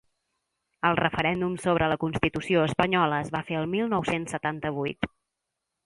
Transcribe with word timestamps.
El 0.89 0.97
referèndum 0.99 1.57
sobre 1.67 1.91
la 1.93 1.99
constitució 2.05 2.65
espanyola 2.71 3.21
es 3.27 3.31
va 3.37 3.45
fer 3.51 3.61
el 3.61 3.71
mil 3.77 3.93
nou-cents 3.95 4.37
setanta-vuit. 4.39 5.13